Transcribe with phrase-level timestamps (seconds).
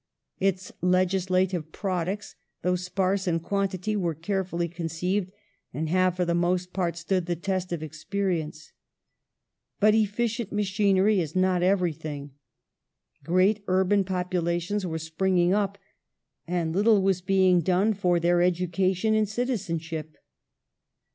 [0.39, 5.31] Its legislative products, though spai*se in quantity, were carefully conceived,
[5.75, 8.71] and have, for the most part, stood the test of experience.
[9.79, 12.31] But efficient machinery is not everything.
[13.23, 15.77] Great urban populations were springing up,
[16.47, 20.17] and little was being done for their education in citizenship.